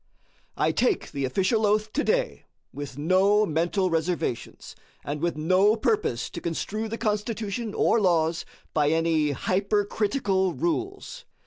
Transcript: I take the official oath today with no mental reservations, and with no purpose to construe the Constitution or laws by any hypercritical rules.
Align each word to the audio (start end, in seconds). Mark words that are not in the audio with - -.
I 0.57 0.71
take 0.71 1.11
the 1.11 1.25
official 1.25 1.63
oath 1.63 1.93
today 1.93 2.45
with 2.73 2.97
no 2.97 3.45
mental 3.45 3.91
reservations, 3.91 4.75
and 5.03 5.21
with 5.21 5.37
no 5.37 5.75
purpose 5.75 6.31
to 6.31 6.41
construe 6.41 6.89
the 6.89 6.97
Constitution 6.97 7.75
or 7.75 8.01
laws 8.01 8.43
by 8.73 8.89
any 8.89 9.29
hypercritical 9.29 10.53
rules. 10.55 11.25